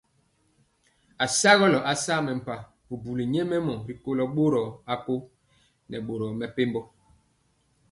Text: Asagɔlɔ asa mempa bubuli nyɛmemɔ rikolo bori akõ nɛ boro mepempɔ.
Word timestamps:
Asagɔlɔ 1.25 1.79
asa 1.91 2.15
mempa 2.25 2.55
bubuli 2.87 3.23
nyɛmemɔ 3.33 3.73
rikolo 3.87 4.23
bori 4.35 4.63
akõ 4.93 5.15
nɛ 5.89 5.97
boro 6.07 6.27
mepempɔ. 6.39 6.81